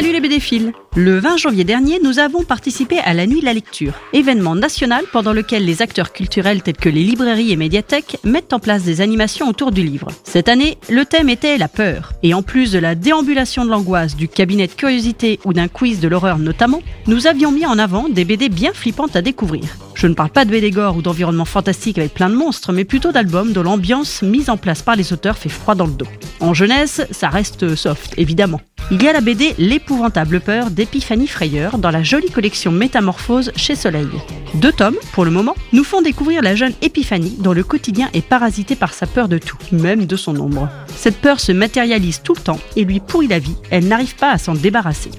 Salut 0.00 0.14
les 0.14 0.20
BDphiles 0.22 0.72
Le 0.96 1.18
20 1.18 1.36
janvier 1.36 1.64
dernier, 1.64 2.00
nous 2.02 2.20
avons 2.20 2.42
participé 2.42 3.00
à 3.00 3.12
la 3.12 3.26
Nuit 3.26 3.40
de 3.40 3.44
la 3.44 3.52
Lecture, 3.52 3.92
événement 4.14 4.54
national 4.54 5.04
pendant 5.12 5.34
lequel 5.34 5.66
les 5.66 5.82
acteurs 5.82 6.14
culturels 6.14 6.62
tels 6.62 6.78
que 6.78 6.88
les 6.88 7.04
librairies 7.04 7.52
et 7.52 7.56
médiathèques 7.56 8.16
mettent 8.24 8.54
en 8.54 8.60
place 8.60 8.82
des 8.82 9.02
animations 9.02 9.46
autour 9.46 9.72
du 9.72 9.82
livre. 9.82 10.08
Cette 10.24 10.48
année, 10.48 10.78
le 10.88 11.04
thème 11.04 11.28
était 11.28 11.58
la 11.58 11.68
peur. 11.68 12.14
Et 12.22 12.32
en 12.32 12.40
plus 12.40 12.72
de 12.72 12.78
la 12.78 12.94
déambulation 12.94 13.66
de 13.66 13.70
l'angoisse, 13.70 14.16
du 14.16 14.26
cabinet 14.26 14.68
de 14.68 14.72
curiosité 14.72 15.38
ou 15.44 15.52
d'un 15.52 15.68
quiz 15.68 16.00
de 16.00 16.08
l'horreur 16.08 16.38
notamment, 16.38 16.80
nous 17.06 17.26
avions 17.26 17.52
mis 17.52 17.66
en 17.66 17.78
avant 17.78 18.08
des 18.08 18.24
BD 18.24 18.48
bien 18.48 18.72
flippantes 18.72 19.16
à 19.16 19.20
découvrir. 19.20 19.64
Je 19.92 20.06
ne 20.06 20.14
parle 20.14 20.30
pas 20.30 20.46
de 20.46 20.50
BD 20.50 20.70
gore 20.70 20.96
ou 20.96 21.02
d'environnement 21.02 21.44
fantastique 21.44 21.98
avec 21.98 22.14
plein 22.14 22.30
de 22.30 22.36
monstres, 22.36 22.72
mais 22.72 22.86
plutôt 22.86 23.12
d'albums 23.12 23.52
dont 23.52 23.64
l'ambiance 23.64 24.22
mise 24.22 24.48
en 24.48 24.56
place 24.56 24.80
par 24.80 24.96
les 24.96 25.12
auteurs 25.12 25.36
fait 25.36 25.50
froid 25.50 25.74
dans 25.74 25.86
le 25.86 25.92
dos. 25.92 26.08
En 26.40 26.54
jeunesse, 26.54 27.02
ça 27.10 27.28
reste 27.28 27.74
soft, 27.74 28.14
évidemment. 28.16 28.62
Il 28.92 29.00
y 29.04 29.06
a 29.06 29.12
la 29.12 29.20
BD 29.20 29.54
L'épouvantable 29.56 30.40
peur 30.40 30.72
d'Épiphanie 30.72 31.28
Frayeur 31.28 31.78
dans 31.78 31.92
la 31.92 32.02
jolie 32.02 32.30
collection 32.30 32.72
Métamorphose 32.72 33.52
chez 33.54 33.76
Soleil. 33.76 34.08
Deux 34.54 34.72
tomes, 34.72 34.96
pour 35.12 35.24
le 35.24 35.30
moment, 35.30 35.54
nous 35.72 35.84
font 35.84 36.02
découvrir 36.02 36.42
la 36.42 36.56
jeune 36.56 36.72
Épiphanie 36.82 37.36
dont 37.38 37.52
le 37.52 37.62
quotidien 37.62 38.08
est 38.14 38.26
parasité 38.26 38.74
par 38.74 38.92
sa 38.92 39.06
peur 39.06 39.28
de 39.28 39.38
tout, 39.38 39.58
même 39.70 40.06
de 40.06 40.16
son 40.16 40.36
ombre. 40.40 40.68
Cette 40.88 41.20
peur 41.20 41.38
se 41.38 41.52
matérialise 41.52 42.22
tout 42.22 42.34
le 42.34 42.42
temps 42.42 42.58
et 42.74 42.84
lui 42.84 42.98
pourrit 42.98 43.28
la 43.28 43.38
vie, 43.38 43.54
elle 43.70 43.86
n'arrive 43.86 44.16
pas 44.16 44.32
à 44.32 44.38
s'en 44.38 44.54
débarrasser. 44.54 45.10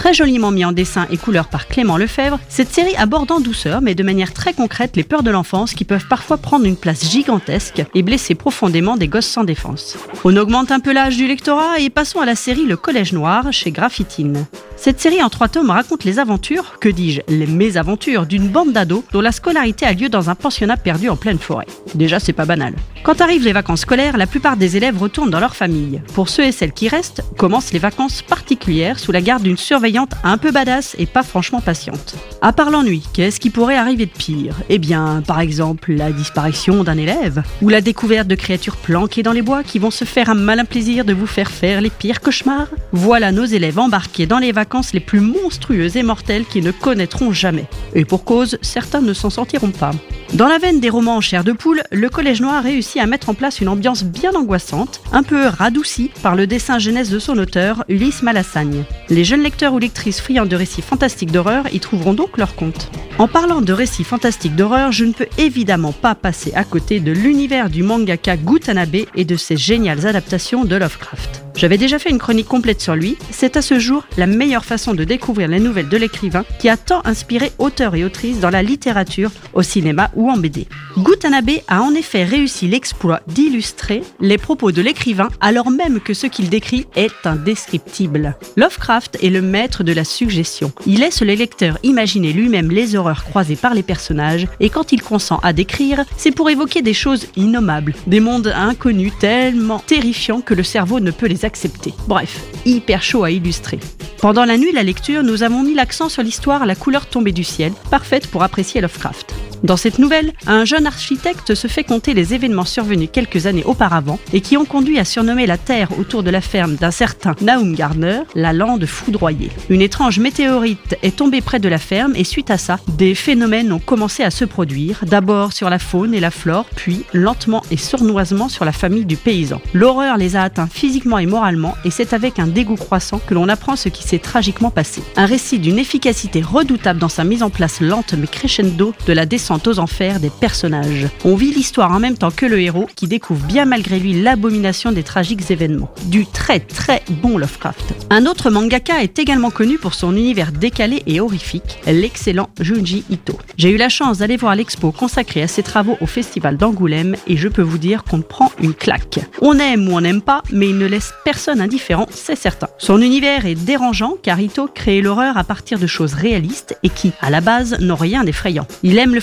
Très 0.00 0.14
joliment 0.14 0.50
mis 0.50 0.64
en 0.64 0.72
dessin 0.72 1.06
et 1.10 1.18
couleur 1.18 1.48
par 1.48 1.68
Clément 1.68 1.98
Lefebvre, 1.98 2.40
cette 2.48 2.72
série 2.72 2.96
aborde 2.96 3.30
en 3.32 3.38
douceur 3.38 3.82
mais 3.82 3.94
de 3.94 4.02
manière 4.02 4.32
très 4.32 4.54
concrète 4.54 4.96
les 4.96 5.04
peurs 5.04 5.22
de 5.22 5.30
l'enfance 5.30 5.74
qui 5.74 5.84
peuvent 5.84 6.06
parfois 6.08 6.38
prendre 6.38 6.64
une 6.64 6.78
place 6.78 7.10
gigantesque 7.10 7.84
et 7.94 8.02
blesser 8.02 8.34
profondément 8.34 8.96
des 8.96 9.08
gosses 9.08 9.26
sans 9.26 9.44
défense. 9.44 9.98
On 10.24 10.34
augmente 10.38 10.72
un 10.72 10.80
peu 10.80 10.94
l'âge 10.94 11.18
du 11.18 11.26
lectorat 11.26 11.80
et 11.80 11.90
passons 11.90 12.20
à 12.20 12.24
la 12.24 12.34
série 12.34 12.64
Le 12.64 12.78
Collège 12.78 13.12
Noir 13.12 13.52
chez 13.52 13.72
Graphitine. 13.72 14.46
Cette 14.74 15.00
série 15.00 15.22
en 15.22 15.28
trois 15.28 15.48
tomes 15.48 15.68
raconte 15.68 16.04
les 16.04 16.18
aventures, 16.18 16.78
que 16.80 16.88
dis-je, 16.88 17.20
les 17.28 17.46
mésaventures 17.46 18.24
d'une 18.24 18.48
bande 18.48 18.72
d'ados 18.72 19.04
dont 19.12 19.20
la 19.20 19.32
scolarité 19.32 19.84
a 19.84 19.92
lieu 19.92 20.08
dans 20.08 20.30
un 20.30 20.34
pensionnat 20.34 20.78
perdu 20.78 21.10
en 21.10 21.16
pleine 21.16 21.38
forêt. 21.38 21.66
Déjà, 21.94 22.18
c'est 22.18 22.32
pas 22.32 22.46
banal. 22.46 22.72
Quand 23.02 23.22
arrivent 23.22 23.44
les 23.44 23.54
vacances 23.54 23.80
scolaires, 23.80 24.18
la 24.18 24.26
plupart 24.26 24.58
des 24.58 24.76
élèves 24.76 24.98
retournent 24.98 25.30
dans 25.30 25.40
leur 25.40 25.56
famille. 25.56 26.02
Pour 26.12 26.28
ceux 26.28 26.44
et 26.44 26.52
celles 26.52 26.72
qui 26.72 26.86
restent, 26.86 27.24
commencent 27.38 27.72
les 27.72 27.78
vacances 27.78 28.20
particulières 28.20 28.98
sous 28.98 29.10
la 29.10 29.22
garde 29.22 29.42
d'une 29.42 29.56
surveillante 29.56 30.12
un 30.22 30.36
peu 30.36 30.50
badass 30.50 30.96
et 30.98 31.06
pas 31.06 31.22
franchement 31.22 31.62
patiente. 31.62 32.16
À 32.42 32.52
part 32.52 32.70
l'ennui, 32.70 33.02
qu'est-ce 33.14 33.40
qui 33.40 33.48
pourrait 33.48 33.76
arriver 33.76 34.04
de 34.04 34.10
pire? 34.10 34.54
Eh 34.68 34.78
bien, 34.78 35.22
par 35.26 35.40
exemple, 35.40 35.92
la 35.92 36.12
disparition 36.12 36.84
d'un 36.84 36.98
élève, 36.98 37.42
ou 37.62 37.70
la 37.70 37.80
découverte 37.80 38.28
de 38.28 38.34
créatures 38.34 38.76
planquées 38.76 39.22
dans 39.22 39.32
les 39.32 39.42
bois 39.42 39.62
qui 39.62 39.78
vont 39.78 39.90
se 39.90 40.04
faire 40.04 40.28
un 40.28 40.34
malin 40.34 40.66
plaisir 40.66 41.06
de 41.06 41.14
vous 41.14 41.26
faire 41.26 41.50
faire 41.50 41.80
les 41.80 41.90
pires 41.90 42.20
cauchemars? 42.20 42.68
Voilà 42.92 43.32
nos 43.32 43.46
élèves 43.46 43.78
embarqués 43.78 44.26
dans 44.26 44.38
les 44.38 44.52
vacances 44.52 44.92
les 44.92 45.00
plus 45.00 45.20
monstrueuses 45.20 45.96
et 45.96 46.02
mortelles 46.02 46.44
qu'ils 46.44 46.64
ne 46.64 46.70
connaîtront 46.70 47.32
jamais. 47.32 47.66
Et 47.94 48.04
pour 48.04 48.24
cause, 48.24 48.58
certains 48.60 49.00
ne 49.00 49.14
s'en 49.14 49.30
sortiront 49.30 49.70
pas. 49.70 49.92
Dans 50.34 50.46
la 50.46 50.58
veine 50.58 50.78
des 50.78 50.90
romans 50.90 51.16
en 51.16 51.20
chair 51.20 51.42
de 51.42 51.52
poule, 51.52 51.82
le 51.90 52.08
Collège 52.08 52.40
Noir 52.40 52.62
réussit 52.62 52.89
à 52.98 53.06
mettre 53.06 53.28
en 53.28 53.34
place 53.34 53.60
une 53.60 53.68
ambiance 53.68 54.02
bien 54.02 54.34
angoissante, 54.34 55.02
un 55.12 55.22
peu 55.22 55.46
radoucie 55.46 56.10
par 56.22 56.34
le 56.34 56.46
dessin 56.46 56.78
jeunesse 56.78 57.10
de 57.10 57.18
son 57.18 57.38
auteur, 57.38 57.84
Ulysse 57.88 58.22
Malassagne. 58.22 58.84
Les 59.08 59.24
jeunes 59.24 59.42
lecteurs 59.42 59.74
ou 59.74 59.78
lectrices 59.78 60.20
friands 60.20 60.46
de 60.46 60.56
récits 60.56 60.82
fantastiques 60.82 61.30
d'horreur 61.30 61.72
y 61.72 61.78
trouveront 61.80 62.14
donc 62.14 62.38
leur 62.38 62.54
compte. 62.54 62.90
En 63.18 63.28
parlant 63.28 63.60
de 63.60 63.72
récits 63.72 64.04
fantastiques 64.04 64.56
d'horreur, 64.56 64.92
je 64.92 65.04
ne 65.04 65.12
peux 65.12 65.28
évidemment 65.38 65.92
pas 65.92 66.14
passer 66.14 66.52
à 66.54 66.64
côté 66.64 67.00
de 67.00 67.12
l'univers 67.12 67.70
du 67.70 67.82
mangaka 67.82 68.36
Gutanabe 68.36 69.04
et 69.14 69.24
de 69.24 69.36
ses 69.36 69.56
géniales 69.56 70.06
adaptations 70.06 70.64
de 70.64 70.76
Lovecraft. 70.76 71.49
J'avais 71.56 71.78
déjà 71.78 71.98
fait 71.98 72.10
une 72.10 72.18
chronique 72.18 72.48
complète 72.48 72.80
sur 72.80 72.94
lui, 72.94 73.16
c'est 73.30 73.56
à 73.56 73.62
ce 73.62 73.78
jour 73.78 74.04
la 74.16 74.26
meilleure 74.26 74.64
façon 74.64 74.94
de 74.94 75.04
découvrir 75.04 75.48
les 75.48 75.60
nouvelles 75.60 75.88
de 75.88 75.96
l'écrivain 75.96 76.44
qui 76.58 76.68
a 76.68 76.76
tant 76.76 77.02
inspiré 77.04 77.52
auteurs 77.58 77.94
et 77.94 78.04
autrices 78.04 78.40
dans 78.40 78.50
la 78.50 78.62
littérature, 78.62 79.30
au 79.52 79.62
cinéma 79.62 80.10
ou 80.14 80.30
en 80.30 80.36
BD. 80.36 80.66
Gutanabe 80.96 81.60
a 81.68 81.82
en 81.82 81.94
effet 81.94 82.24
réussi 82.24 82.66
l'exploit 82.66 83.20
d'illustrer 83.26 84.02
les 84.20 84.38
propos 84.38 84.72
de 84.72 84.82
l'écrivain 84.82 85.28
alors 85.40 85.70
même 85.70 86.00
que 86.00 86.14
ce 86.14 86.26
qu'il 86.26 86.48
décrit 86.48 86.86
est 86.96 87.26
indescriptible. 87.26 88.36
Lovecraft 88.56 89.18
est 89.22 89.30
le 89.30 89.42
maître 89.42 89.84
de 89.84 89.92
la 89.92 90.04
suggestion. 90.04 90.72
Il 90.86 91.00
laisse 91.00 91.22
le 91.22 91.34
lecteur 91.34 91.78
imaginer 91.82 92.32
lui-même 92.32 92.70
les 92.70 92.96
horreurs 92.96 93.24
croisées 93.24 93.56
par 93.56 93.74
les 93.74 93.82
personnages 93.82 94.46
et 94.60 94.70
quand 94.70 94.92
il 94.92 95.02
consent 95.02 95.40
à 95.42 95.52
décrire, 95.52 96.04
c'est 96.16 96.32
pour 96.32 96.50
évoquer 96.50 96.82
des 96.82 96.94
choses 96.94 97.26
innommables, 97.36 97.94
des 98.06 98.20
mondes 98.20 98.52
inconnus 98.54 99.12
tellement 99.18 99.78
terrifiants 99.78 100.40
que 100.40 100.54
le 100.54 100.62
cerveau 100.62 101.00
ne 101.00 101.10
peut 101.10 101.26
les 101.26 101.39
accepter. 101.44 101.94
Bref, 102.06 102.42
hyper 102.64 103.02
chaud 103.02 103.24
à 103.24 103.30
illustrer. 103.30 103.80
Pendant 104.20 104.44
la 104.44 104.58
nuit, 104.58 104.72
la 104.72 104.82
lecture, 104.82 105.22
nous 105.22 105.42
avons 105.42 105.62
mis 105.62 105.74
l'accent 105.74 106.08
sur 106.08 106.22
l'histoire 106.22 106.66
La 106.66 106.74
couleur 106.74 107.06
tombée 107.06 107.32
du 107.32 107.44
ciel, 107.44 107.72
parfaite 107.90 108.26
pour 108.26 108.42
apprécier 108.42 108.80
Lovecraft. 108.80 109.34
Dans 109.62 109.76
cette 109.76 109.98
nouvelle, 109.98 110.32
un 110.46 110.64
jeune 110.64 110.86
architecte 110.86 111.54
se 111.54 111.68
fait 111.68 111.84
compter 111.84 112.14
les 112.14 112.32
événements 112.32 112.64
survenus 112.64 113.10
quelques 113.12 113.46
années 113.46 113.64
auparavant 113.64 114.18
et 114.32 114.40
qui 114.40 114.56
ont 114.56 114.64
conduit 114.64 114.98
à 114.98 115.04
surnommer 115.04 115.46
la 115.46 115.58
terre 115.58 115.90
autour 115.98 116.22
de 116.22 116.30
la 116.30 116.40
ferme 116.40 116.76
d'un 116.76 116.90
certain 116.90 117.36
Naum 117.42 117.74
Gardner 117.74 118.22
la 118.34 118.54
lande 118.54 118.86
foudroyée. 118.86 119.50
Une 119.68 119.82
étrange 119.82 120.18
météorite 120.18 120.96
est 121.02 121.16
tombée 121.16 121.42
près 121.42 121.60
de 121.60 121.68
la 121.68 121.76
ferme 121.76 122.14
et 122.16 122.24
suite 122.24 122.50
à 122.50 122.56
ça, 122.56 122.78
des 122.96 123.14
phénomènes 123.14 123.72
ont 123.72 123.78
commencé 123.78 124.22
à 124.22 124.30
se 124.30 124.46
produire, 124.46 125.00
d'abord 125.06 125.52
sur 125.52 125.68
la 125.68 125.78
faune 125.78 126.14
et 126.14 126.20
la 126.20 126.30
flore, 126.30 126.66
puis 126.74 127.04
lentement 127.12 127.62
et 127.70 127.76
sournoisement 127.76 128.48
sur 128.48 128.64
la 128.64 128.72
famille 128.72 129.04
du 129.04 129.16
paysan. 129.16 129.60
L'horreur 129.74 130.16
les 130.16 130.36
a 130.36 130.42
atteints 130.42 130.68
physiquement 130.68 131.18
et 131.18 131.26
moralement 131.26 131.76
et 131.84 131.90
c'est 131.90 132.14
avec 132.14 132.38
un 132.38 132.46
dégoût 132.46 132.76
croissant 132.76 133.20
que 133.26 133.34
l'on 133.34 133.48
apprend 133.48 133.76
ce 133.76 133.90
qui 133.90 134.04
s'est 134.04 134.18
tragiquement 134.18 134.70
passé. 134.70 135.02
Un 135.16 135.26
récit 135.26 135.58
d'une 135.58 135.78
efficacité 135.78 136.40
redoutable 136.40 136.98
dans 136.98 137.10
sa 137.10 137.24
mise 137.24 137.42
en 137.42 137.50
place 137.50 137.82
lente 137.82 138.14
mais 138.14 138.26
crescendo 138.26 138.94
de 139.06 139.12
la 139.12 139.26
descente 139.26 139.49
aux 139.58 139.78
enfers 139.78 140.20
des 140.20 140.30
personnages. 140.30 141.08
On 141.24 141.34
vit 141.34 141.52
l'histoire 141.52 141.92
en 141.92 142.00
même 142.00 142.16
temps 142.16 142.30
que 142.30 142.46
le 142.46 142.60
héros 142.60 142.88
qui 142.94 143.06
découvre 143.06 143.44
bien 143.46 143.64
malgré 143.64 143.98
lui 143.98 144.22
l'abomination 144.22 144.92
des 144.92 145.02
tragiques 145.02 145.50
événements. 145.50 145.92
Du 146.06 146.26
très 146.26 146.60
très 146.60 147.02
bon 147.22 147.38
Lovecraft. 147.38 147.94
Un 148.10 148.26
autre 148.26 148.50
mangaka 148.50 149.02
est 149.02 149.18
également 149.18 149.50
connu 149.50 149.78
pour 149.78 149.94
son 149.94 150.16
univers 150.16 150.52
décalé 150.52 151.02
et 151.06 151.20
horrifique, 151.20 151.80
l'excellent 151.86 152.50
Junji 152.60 153.04
Ito. 153.10 153.38
J'ai 153.56 153.70
eu 153.70 153.76
la 153.76 153.88
chance 153.88 154.18
d'aller 154.18 154.36
voir 154.36 154.54
l'expo 154.54 154.92
consacrée 154.92 155.42
à 155.42 155.48
ses 155.48 155.62
travaux 155.62 155.96
au 156.00 156.06
festival 156.06 156.56
d'Angoulême 156.56 157.16
et 157.26 157.36
je 157.36 157.48
peux 157.48 157.62
vous 157.62 157.78
dire 157.78 158.04
qu'on 158.04 158.22
prend 158.22 158.52
une 158.60 158.74
claque. 158.74 159.20
On 159.40 159.58
aime 159.58 159.88
ou 159.88 159.92
on 159.92 160.00
n'aime 160.00 160.22
pas, 160.22 160.42
mais 160.52 160.68
il 160.68 160.78
ne 160.78 160.86
laisse 160.86 161.12
personne 161.24 161.60
indifférent, 161.60 162.06
c'est 162.10 162.36
certain. 162.36 162.68
Son 162.78 163.00
univers 163.00 163.46
est 163.46 163.54
dérangeant 163.54 164.16
car 164.22 164.40
Ito 164.40 164.68
crée 164.68 165.00
l'horreur 165.00 165.36
à 165.36 165.44
partir 165.44 165.78
de 165.78 165.86
choses 165.86 166.14
réalistes 166.14 166.76
et 166.82 166.88
qui, 166.88 167.12
à 167.20 167.30
la 167.30 167.40
base, 167.40 167.78
n'ont 167.80 167.96
rien 167.96 168.24
d'effrayant. 168.24 168.66
Il 168.82 168.98
aime 168.98 169.14
le 169.14 169.20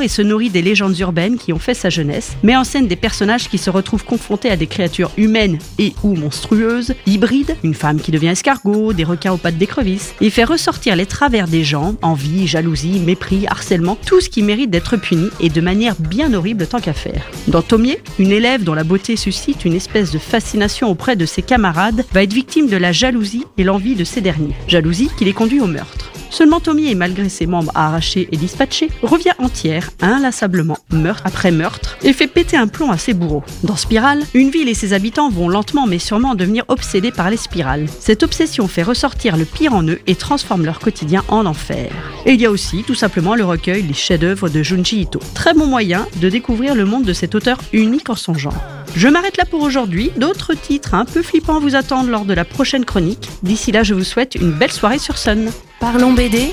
et 0.00 0.08
se 0.08 0.22
nourrit 0.22 0.50
des 0.50 0.62
légendes 0.62 0.98
urbaines 0.98 1.38
qui 1.38 1.52
ont 1.52 1.58
fait 1.58 1.74
sa 1.74 1.90
jeunesse, 1.90 2.36
met 2.42 2.56
en 2.56 2.64
scène 2.64 2.86
des 2.86 2.96
personnages 2.96 3.48
qui 3.48 3.56
se 3.56 3.70
retrouvent 3.70 4.04
confrontés 4.04 4.50
à 4.50 4.56
des 4.56 4.66
créatures 4.66 5.12
humaines 5.16 5.58
et 5.78 5.94
ou 6.02 6.14
monstrueuses, 6.14 6.94
hybrides, 7.06 7.56
une 7.62 7.74
femme 7.74 8.00
qui 8.00 8.10
devient 8.10 8.28
escargot, 8.28 8.92
des 8.92 9.04
requins 9.04 9.32
aux 9.32 9.38
pattes 9.38 9.58
d'écrevisse, 9.58 10.14
et 10.20 10.30
fait 10.30 10.44
ressortir 10.44 10.96
les 10.96 11.06
travers 11.06 11.48
des 11.48 11.64
gens, 11.64 11.94
envie, 12.02 12.46
jalousie, 12.46 13.00
mépris, 13.00 13.46
harcèlement, 13.46 13.96
tout 14.06 14.20
ce 14.20 14.28
qui 14.28 14.42
mérite 14.42 14.70
d'être 14.70 14.96
puni 14.96 15.30
et 15.40 15.48
de 15.48 15.60
manière 15.60 15.94
bien 15.98 16.34
horrible 16.34 16.66
tant 16.66 16.80
qu'à 16.80 16.92
faire. 16.92 17.22
Dans 17.48 17.62
Tomier, 17.62 18.00
une 18.18 18.32
élève 18.32 18.64
dont 18.64 18.74
la 18.74 18.84
beauté 18.84 19.16
suscite 19.16 19.64
une 19.64 19.74
espèce 19.74 20.10
de 20.10 20.18
fascination 20.18 20.90
auprès 20.90 21.16
de 21.16 21.26
ses 21.26 21.42
camarades 21.42 22.04
va 22.12 22.22
être 22.22 22.34
victime 22.34 22.68
de 22.68 22.76
la 22.76 22.92
jalousie 22.92 23.44
et 23.56 23.64
l'envie 23.64 23.94
de 23.94 24.04
ces 24.04 24.20
derniers. 24.20 24.54
Jalousie 24.68 25.10
qui 25.16 25.24
les 25.24 25.32
conduit 25.32 25.60
au 25.60 25.66
meurtre. 25.66 26.09
Seulement 26.30 26.60
Tommy, 26.60 26.94
malgré 26.94 27.28
ses 27.28 27.46
membres 27.46 27.72
arrachés 27.74 28.28
et 28.32 28.36
dispatchés, 28.36 28.90
revient 29.02 29.32
entière, 29.38 29.90
inlassablement, 30.00 30.78
meurtre 30.90 31.22
après 31.26 31.50
meurtre, 31.50 31.98
et 32.02 32.12
fait 32.12 32.28
péter 32.28 32.56
un 32.56 32.68
plomb 32.68 32.90
à 32.90 32.98
ses 32.98 33.14
bourreaux. 33.14 33.44
Dans 33.64 33.76
Spirale, 33.76 34.22
une 34.34 34.50
ville 34.50 34.68
et 34.68 34.74
ses 34.74 34.92
habitants 34.92 35.28
vont 35.28 35.48
lentement 35.48 35.86
mais 35.86 35.98
sûrement 35.98 36.34
devenir 36.34 36.64
obsédés 36.68 37.10
par 37.10 37.30
les 37.30 37.36
spirales. 37.36 37.86
Cette 37.98 38.22
obsession 38.22 38.68
fait 38.68 38.82
ressortir 38.82 39.36
le 39.36 39.44
pire 39.44 39.74
en 39.74 39.82
eux 39.86 39.98
et 40.06 40.14
transforme 40.14 40.64
leur 40.64 40.78
quotidien 40.78 41.24
en 41.28 41.46
enfer. 41.46 41.90
Et 42.26 42.32
il 42.32 42.40
y 42.40 42.46
a 42.46 42.50
aussi 42.50 42.84
tout 42.86 42.94
simplement 42.94 43.34
le 43.34 43.44
recueil 43.44 43.82
Les 43.82 43.94
chefs-d'œuvre 43.94 44.48
de 44.48 44.62
Junji 44.62 45.00
Ito. 45.02 45.20
Très 45.34 45.54
bon 45.54 45.66
moyen 45.66 46.06
de 46.20 46.28
découvrir 46.28 46.74
le 46.74 46.84
monde 46.84 47.04
de 47.04 47.12
cet 47.12 47.34
auteur 47.34 47.58
unique 47.72 48.10
en 48.10 48.14
son 48.14 48.34
genre. 48.34 48.62
Je 48.96 49.08
m'arrête 49.08 49.36
là 49.36 49.44
pour 49.44 49.62
aujourd'hui. 49.62 50.10
D'autres 50.16 50.54
titres 50.54 50.94
un 50.94 51.04
peu 51.04 51.22
flippants 51.22 51.60
vous 51.60 51.76
attendent 51.76 52.08
lors 52.08 52.24
de 52.24 52.34
la 52.34 52.44
prochaine 52.44 52.84
chronique. 52.84 53.28
D'ici 53.42 53.72
là, 53.72 53.82
je 53.82 53.94
vous 53.94 54.04
souhaite 54.04 54.34
une 54.34 54.52
belle 54.52 54.72
soirée 54.72 54.98
sur 54.98 55.16
Sun. 55.16 55.50
Parlons 55.80 56.12
BD 56.12 56.52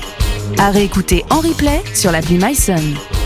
à 0.56 0.70
réécouter 0.70 1.22
en 1.28 1.40
replay 1.40 1.82
sur 1.94 2.10
l'appli 2.10 2.38
MySun. 2.38 3.17